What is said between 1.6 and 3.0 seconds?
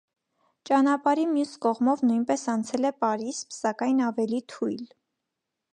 կողմով նույնպես անցել է